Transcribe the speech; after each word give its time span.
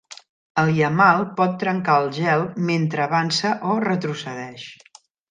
El 0.59 0.69
"yamal" 0.75 1.19
pot 1.41 1.51
trencar 1.63 1.97
el 2.03 2.09
gel 2.15 2.45
mentre 2.69 3.03
avança 3.05 3.51
o 3.75 3.79
retrocedeix. 3.87 4.65